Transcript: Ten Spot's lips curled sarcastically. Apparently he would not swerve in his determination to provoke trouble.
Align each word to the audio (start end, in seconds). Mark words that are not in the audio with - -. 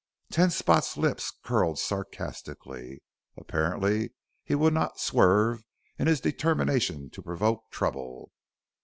Ten 0.31 0.49
Spot's 0.49 0.97
lips 0.97 1.31
curled 1.43 1.77
sarcastically. 1.77 3.03
Apparently 3.37 4.15
he 4.43 4.55
would 4.55 4.73
not 4.73 4.99
swerve 4.99 5.63
in 5.99 6.07
his 6.07 6.19
determination 6.19 7.11
to 7.11 7.21
provoke 7.21 7.69
trouble. 7.69 8.31